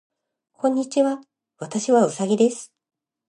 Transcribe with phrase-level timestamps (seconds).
[0.53, 1.21] こんにちは。
[1.59, 2.73] 私はうさぎです。